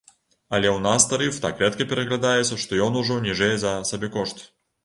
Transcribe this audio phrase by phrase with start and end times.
[0.57, 4.47] Але ў нас тарыф так рэдка пераглядаецца, што ён ужо ніжэй за сабекошт.